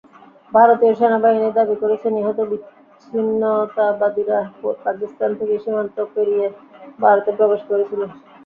[0.51, 4.39] ভারতীয় সেনাবাহিনী দাবি করেছে, নিহত বিচ্ছিন্নতাবাদীরা
[4.85, 6.45] পাকিস্তান থেকে সীমান্ত পেরিয়ে
[6.99, 8.01] ভারতে প্রবেশ করেছিল।